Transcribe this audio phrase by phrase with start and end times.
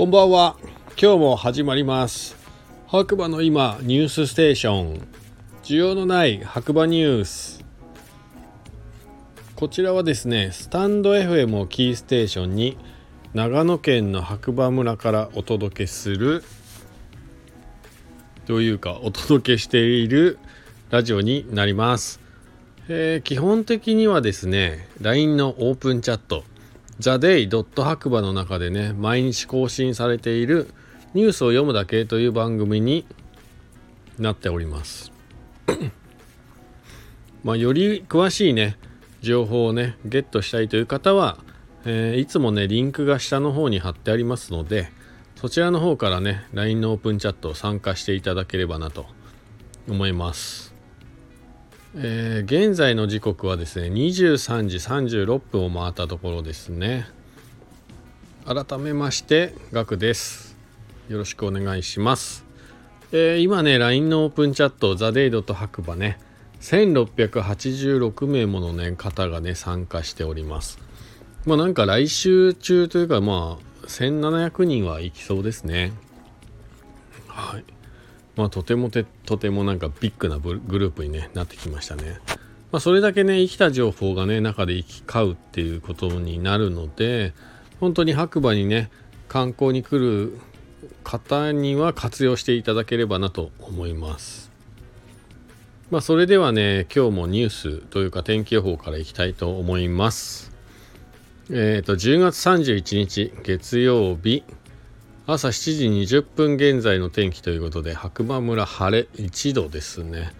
[0.00, 0.56] こんばんは。
[0.98, 2.34] 今日も始まります。
[2.86, 5.06] 白馬の今ニュースステーション。
[5.62, 7.62] 需要のない白馬ニュース。
[9.56, 12.78] こちらはですねスタンド FM をキーステーションに
[13.34, 16.44] 長野県の白馬村からお届けする
[18.46, 20.38] というかお届けしている
[20.88, 22.20] ラジオになります、
[22.88, 26.42] えー、基本的にはですね LINE のオープンチャット。
[27.00, 27.48] Theday.
[27.82, 30.72] 白馬の中でね毎日更新されている
[31.14, 33.04] ニュースを読むだけという番組に
[34.18, 35.10] なっております
[37.42, 38.76] まあより詳しいね
[39.22, 41.38] 情報をねゲットしたいという方は、
[41.84, 44.92] えー、いつもねリンクが下の方に貼ってありますので
[45.36, 49.06] そちらの方からね LINE のオープンチャットを参加していただければなと
[49.88, 50.69] 思います、
[51.96, 57.08] えー、現在の時刻はですね23時36分を回ったところですね。
[58.46, 60.56] 改めましてガクです。
[61.08, 62.44] よろしくお願いします、
[63.10, 66.20] えー、今ね LINE のオープンチャットザデイドと白馬ね
[66.60, 70.78] 1686名もの、ね、方がね参加しております。
[71.44, 75.92] まあなんか来週中というかまあ1700人はいきそうですね。
[77.26, 77.64] はい。
[78.40, 82.18] まあとてもてとてもなんかビッグなグループに、ね、なってきましたね。
[82.72, 87.34] まあそれだけね生きた情報がね中で行き交うっていうことになるので
[87.80, 88.90] 本当に白馬にね
[89.28, 90.38] 観光に来る
[91.04, 94.50] 方には活用していただければなと思います。
[95.90, 100.52] まあ、それではね、今日もニュースというか天気予報からいきたいと思います。
[101.50, 104.44] えっ、ー、と、10月31日月曜日、
[105.32, 110.32] 朝7時20分現在の天気ということで、白馬村晴れ1度ですね。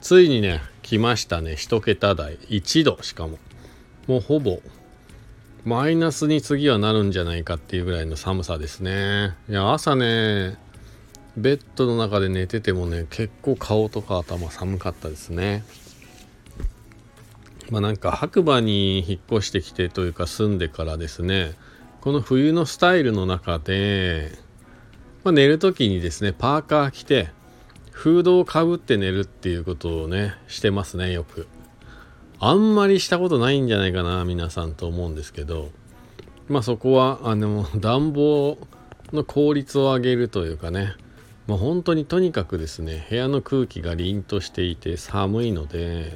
[0.00, 1.52] ついにね、来ましたね。
[1.52, 2.36] 1桁台。
[2.48, 3.38] 1度しかも。
[4.06, 4.60] もうほぼ、
[5.64, 9.34] マイナスに次はなるんじゃないかっていうぐらいの寒さですね。
[9.48, 10.58] いや、朝ね、
[11.36, 15.64] ベッドの中で寝ててもね結構顔とか頭寒かったですね
[17.70, 21.52] まあなんか白馬に引っ越してきてというか住んでからですね
[22.04, 24.32] この冬のスタイルの中で、
[25.24, 27.30] まあ、寝る時にですねパーカー着て
[27.92, 31.48] フードをかぶって寝るっていうことをねしてますねよく。
[32.40, 35.70] あんまりしたことないんじゃないかな皆さんと思うんですけど。
[36.46, 38.58] まあそこはあの暖房
[39.14, 40.96] の効率を上げるというかね。
[41.46, 46.14] もう本当にとにかくですね部屋の空気が凛としていて寒いので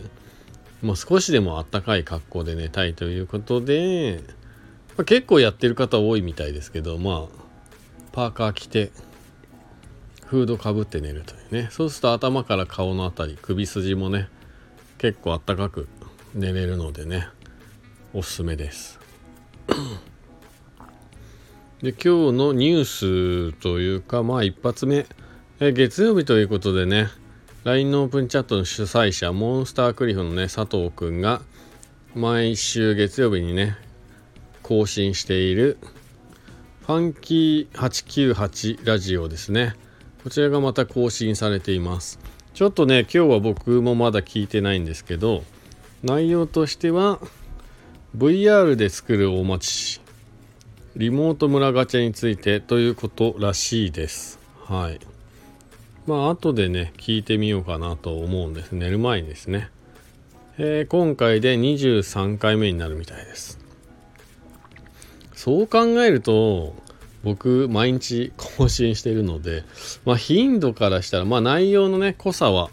[0.82, 4.22] もう少しでもあったかい格好で寝たいということで、
[4.98, 7.38] まあ、結構やってる方多いみたいですけどまあ
[8.10, 8.90] パーカー着て
[10.26, 11.68] フードかぶって寝るというね。
[11.70, 14.28] そうすると頭から顔の辺り首筋もね
[14.98, 15.88] 結構あったかく
[16.34, 17.28] 寝れるのでね
[18.12, 18.98] おすすめです。
[21.80, 25.06] で今日のニュースというかまあ一発目。
[25.60, 27.06] え月曜日ということでね
[27.62, 31.40] LINE のオープンチャットの主催者モンスタークリフのね佐藤くんが
[32.14, 33.76] 毎週月曜日にね
[34.68, 35.78] 更新している
[36.86, 39.74] ファンキー898ラジオですね
[40.22, 42.18] こちらがまた更新されています
[42.52, 45.42] ちょっとね今日は僕もまだ聞いてないんですけど
[46.02, 47.18] 内容としては
[48.14, 50.02] VR で作るお待ち
[50.96, 54.40] リモート村ガチャについてということらしいです。
[54.64, 54.98] はい。
[56.08, 58.72] まあ、後でね、聞いてみようかなと思うんです。
[58.72, 59.70] 寝る前にですね。
[60.58, 63.57] えー、今回で23回目になるみたいです。
[65.38, 66.74] そう考えると、
[67.22, 69.62] 僕、毎日更新しているので、
[70.04, 72.70] まあ、頻度からしたら、まあ、内容のね、濃さは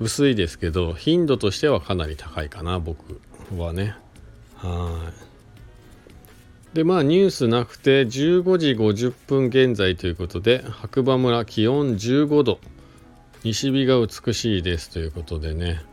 [0.00, 3.20] 薄いですけど、頻度としてはかなり高いかな、僕
[3.56, 3.94] はね。
[4.56, 5.12] は
[6.72, 6.76] い。
[6.76, 12.58] でまあニュースなくて15時50分現在ということで白馬村気温15度
[13.44, 15.84] 西日が美しいですということでね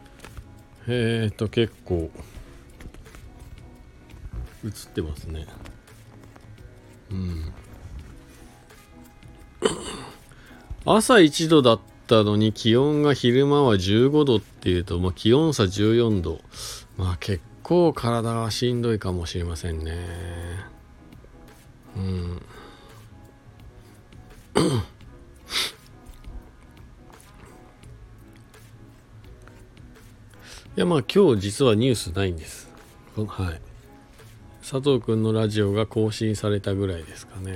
[0.88, 2.10] えっ、ー、と結構
[4.66, 5.46] 映ってますね
[7.12, 7.54] うん。
[10.86, 16.40] 朝1度だったのに気温が昼間は15度っていうと、まあ、気温差14度。
[16.98, 19.96] まあ結構体がしんどいかもしれませんね。
[21.96, 22.42] うん。
[30.78, 32.70] いやまあ今日実はニュースないんです。
[33.16, 33.71] はい。
[34.72, 37.52] 佐藤君のラジオが更新されたぐらいですかね。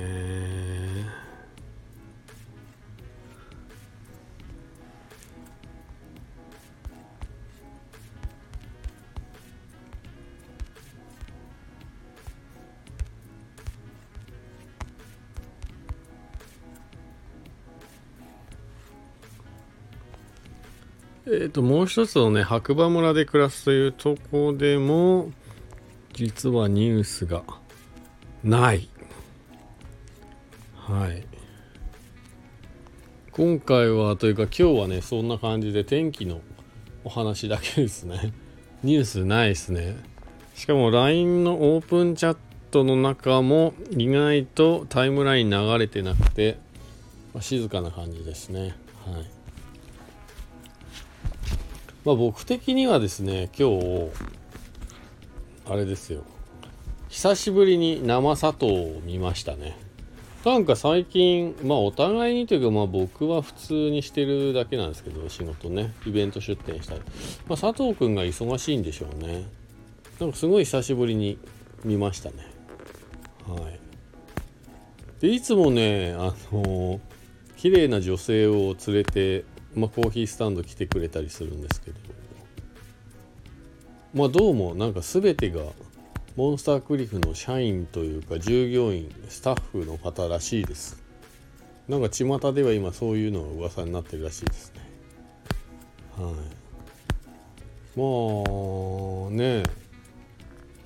[21.24, 25.32] えっ、ー、と、もう一つのね、白馬村で暮らすというとこでも、
[26.16, 27.42] 実はニュースが
[28.42, 28.88] ない
[30.74, 31.22] はい
[33.32, 36.40] 今回はというか今日はねそんな感じで天気の
[37.04, 38.32] お話だけですね
[38.82, 39.98] ニュースないですね
[40.54, 42.36] しかも LINE のオープンチャッ
[42.70, 46.56] トの中も意外とタイムライン流れてなくて、
[47.34, 48.74] まあ、静かな感じですね。
[49.04, 49.36] はい。
[52.06, 54.10] まあ僕的にはですね、今日、
[55.68, 56.22] あれですよ。
[57.08, 59.76] 久しぶりに生砂糖を見ましたね。
[60.44, 67.00] なんか最近、まあお互いにというか、まあ僕は普通にしてるだけなんですけど、仕事ね、イベント出店したり。
[67.48, 69.44] まあ佐藤くんが忙しいんでしょうね。
[70.20, 71.36] なんかすごい久しぶりに
[71.84, 72.36] 見ましたね。
[73.48, 73.78] はい。
[75.20, 77.00] で、いつもね、あの
[77.56, 81.96] 綺麗な女性を連れて、まあ、コーヒースタンド来てくれたりするんですけど、
[84.16, 85.60] まあ、どうもなんか全てが
[86.36, 91.02] モンスタークリフの社員というか従業員スタッフの方らしいです。
[91.86, 94.80] なんか巷では今そういうのが噂になってるらしいですね。
[96.16, 96.34] はい。
[97.94, 98.04] ま
[99.28, 99.64] あね。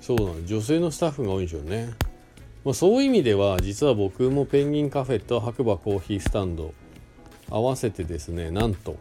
[0.01, 1.93] そうなの女性のスタッフが多いんでしょうね。
[2.65, 6.73] まあ、そういう意味では実は僕もペンギンカフェと白馬コーヒースタンド
[7.49, 8.97] 合わせてですねなんと、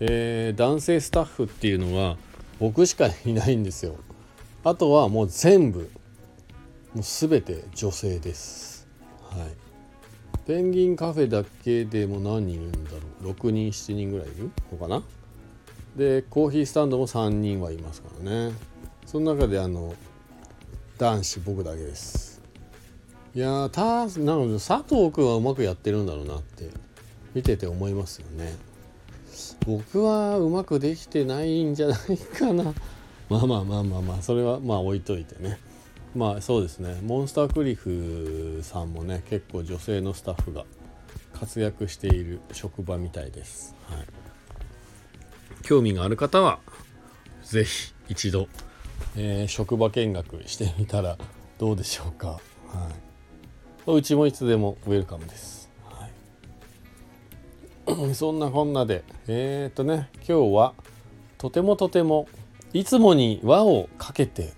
[0.00, 2.18] えー、男性スタッフっていうのは
[2.58, 3.96] 僕しかいないんですよ。
[4.64, 5.90] あとはもう全部
[6.94, 8.86] もう全て女性です。
[9.30, 9.48] はい。
[10.46, 13.32] ペンギンカフェだけでも何人いるんだろう。
[13.32, 15.02] 6人7人ぐらいいるのかな。
[15.96, 18.52] でコーヒースタンドも3人はいますからね。
[19.06, 19.94] その中であの
[20.98, 22.40] 男子僕だけです。
[23.34, 26.70] いやたなので佐藤君はうまくやってるんだろうなって
[27.34, 28.54] 見てて思いますよね。
[29.66, 32.74] 僕はうまくできてないんじゃないかな。
[33.30, 35.58] まあまあまあまあまあそれはまあ置いといてね。
[36.14, 37.00] まあそうですね。
[37.02, 40.64] モンスタークリフさんもね結構女性のスタッフが
[41.34, 44.06] 活躍している職場みたいです、はい、
[45.62, 46.60] 興味がある方は
[47.42, 48.48] 是非一度、
[49.16, 51.18] えー、職場見学してみたら
[51.58, 52.28] どうでしょうか。
[52.28, 52.40] は
[53.86, 53.96] い。
[53.96, 55.63] うちもいつでもウェルカムです。
[58.14, 60.74] そんなこんなで、えっ、とね、今日は
[61.38, 62.28] とてもとても
[62.72, 64.52] いつもに輪をかけて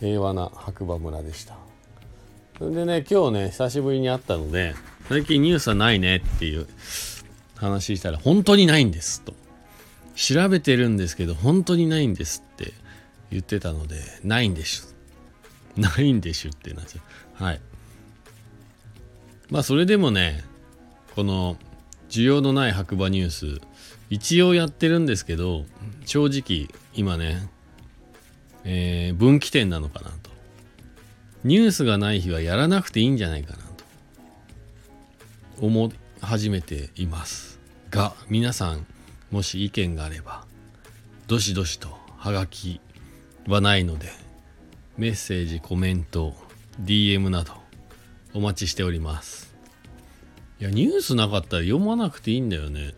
[0.00, 1.56] 平和な白馬村でした。
[2.58, 4.74] それでね、今日ね、久しぶりに会ったので、
[5.08, 6.66] 最近ニュースはないねっていう
[7.56, 9.34] 話したら、本当にないんですと。
[10.14, 12.72] 調べてるんですけど、本当にないんですって
[13.30, 15.80] 言ってたので、ないんでしゅ。
[15.80, 17.02] ないんでしゅってなっちゃ
[17.40, 17.44] う。
[17.44, 17.60] はい。
[19.50, 20.42] まあそれでもね
[21.14, 21.56] この
[22.08, 23.60] 需要のない白馬ニュース。
[24.10, 25.64] 一応やってるんですけど
[26.04, 27.48] 正直今ね、
[28.64, 30.30] えー、分岐点なのかなと。
[31.44, 33.84] ニュースがない日はやらなくていいんじゃないかなと。
[35.60, 37.58] 思い始めています。
[37.90, 38.86] が皆さん
[39.30, 40.44] もし意見があれば
[41.26, 42.80] どしどしとはがき
[43.46, 44.08] はないので
[44.96, 46.34] メッセージコメント
[46.82, 47.52] DM など
[48.34, 49.55] お待ちしております。
[50.58, 52.94] いやニュースなかったら読まなくていいんだよね。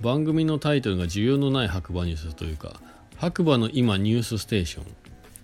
[0.00, 2.80] 番組のタイトルが需要のない白馬ニュースというか
[3.16, 4.84] 白馬の今ニュースステーション。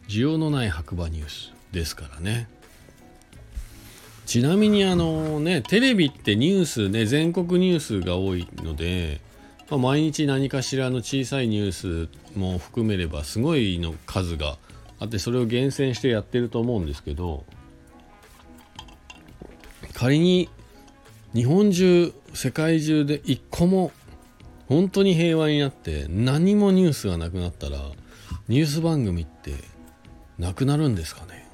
[0.09, 2.49] 需要のない白馬ニュースですからね。
[4.27, 9.21] ちなみにあのねテレビってニュースね全国ニュースが多いので、
[9.71, 14.59] まあ、毎日何かしらの小さいニュースも含めればすごいの数が
[14.99, 17.45] あってそれを厳選してやってると思うんですけど
[19.95, 20.49] 仮に
[21.37, 23.93] 日本中世界中で一個も
[24.69, 27.77] 本当に平和になって何もニュースがなくなったら
[28.49, 29.53] ニュース番組って
[30.39, 31.47] なくなるんですかね？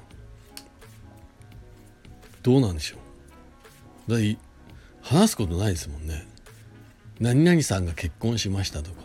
[2.43, 2.95] どうなんでしょ
[4.07, 4.11] う？
[4.13, 4.17] だ
[5.01, 6.25] 話すことないですもんね。
[7.19, 9.01] 何々さんが結婚しましたとか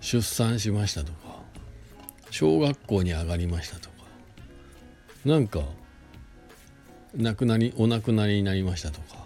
[0.00, 1.40] 出産しましたとか
[2.30, 3.96] 小学校に上がりましたとか
[5.24, 5.62] なんか
[7.16, 9.17] 亡くなりお亡くなりになりましたとか、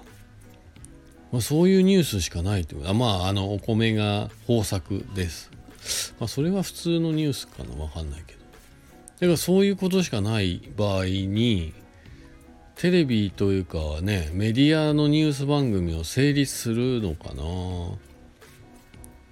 [1.33, 5.51] まあ、そういうニュースしかないというかまああのお米が豊作です、
[6.21, 7.75] まあ、それは普通のニュースかな。
[7.75, 8.41] 分かんないけど。
[8.41, 11.73] だからそういうことしかない場合に
[12.75, 17.43] テレビというかねメディアのニュース番組を成立するのかな。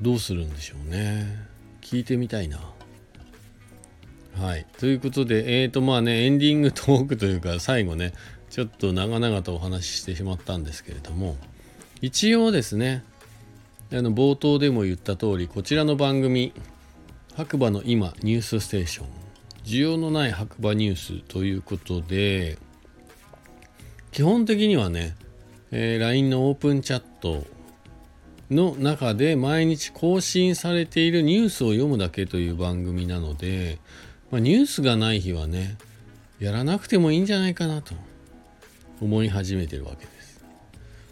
[0.01, 1.27] どうするんでしょうね。
[1.83, 2.59] 聞いてみたいな。
[4.39, 4.67] はい。
[4.79, 8.15] ということで、えっ、ー、とまあね、エンディングトークというか、最後ね、
[8.49, 11.37] ちょっと長々とお話ししてしまったんですけれども。
[12.03, 13.05] 一応ですね
[13.93, 16.53] あの冒頭でも言った通りこちらの番組
[17.37, 19.07] 白馬の今ニュースステーション
[19.65, 22.59] 需要のない白馬ニュースということで
[24.13, 25.15] 基本的にはね、
[25.71, 27.45] えー、LINE のオープンチャット
[28.51, 33.79] の中で毎日更新されているニュースを読むだけという番組なので、
[34.31, 35.77] まあ、ニュースがない日はね
[36.41, 37.95] やらなくてもいいんじゃないかなと
[39.01, 40.20] 思い始めてるわけです。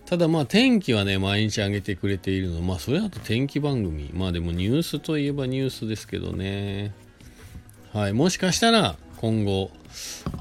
[0.09, 2.63] ただまあ天気はね毎日上げてくれているの。
[2.63, 4.11] まあそれだと天気番組。
[4.15, 6.95] まあでもニュースといえばニュースですけどね。
[7.93, 8.15] はい。
[8.15, 9.71] もしかしたら今後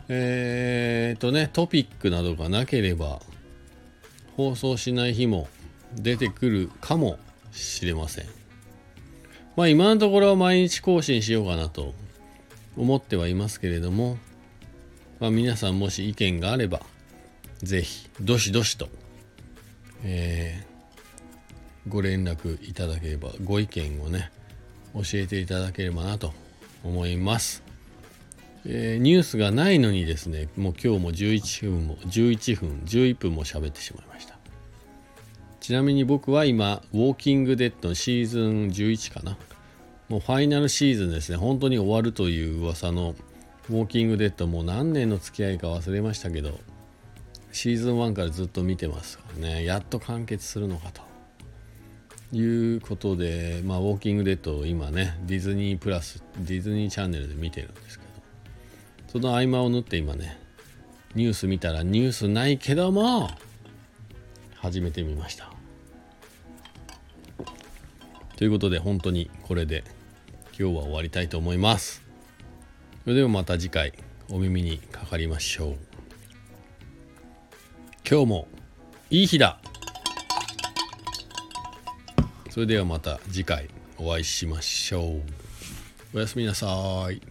[0.07, 3.19] えー、っとねトピックなどがなければ
[4.38, 5.50] 放送しない日も
[5.93, 7.19] 出てくるかも
[7.51, 8.25] しれません。
[9.57, 11.93] まあ今のところは毎日更新しようかなと
[12.77, 14.17] 思ってはいますけれども。
[15.19, 16.81] まあ、皆さんもし意見があれば、
[17.63, 18.88] ぜひ、どしどしと、
[20.04, 24.32] えー、ご連絡いただければ、ご意見をね、
[24.94, 26.34] 教えていただければなと
[26.84, 27.63] 思います。
[28.66, 34.38] えー、ニュースがないのにですね、もう今日も11分も、11分、11分も喋ってしまいました。
[35.60, 39.38] ちなみに僕は今、ウォーキングデッドのシーズン11かな。
[40.10, 43.16] もうファイナルシーズンですね、本当に終わるという噂の
[43.70, 46.58] ウォーキングデッドもう何年の付き合いか忘れましたけど
[47.57, 49.65] シーズン1からずっと見てますからね。
[49.65, 51.01] やっと完結するのかと。
[52.31, 58.11] いうことで、まあ、ウォーキングデッドを今ねディズニープラスディズニーチャンネルで見てるんですけど。
[59.07, 60.39] その合間を縫って今ね
[61.15, 63.31] ニュース見たらニュースないけども
[64.57, 65.51] 始めてみました。
[68.35, 69.83] ということで本当にこれで
[70.49, 72.03] 今日は終わりたいと思います。
[73.03, 73.93] それではまた次回
[74.29, 75.87] お耳にかかりましょう。
[78.09, 78.47] 今日も
[79.09, 79.59] いい日だ。
[82.49, 85.21] それではまた次回お会いしましょう。
[86.13, 86.67] おやすみなさ
[87.11, 87.21] い。